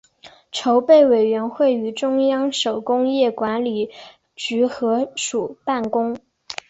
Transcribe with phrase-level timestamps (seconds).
[0.51, 3.91] 筹备委员会与中央手工业管理
[4.35, 6.17] 局合署办公。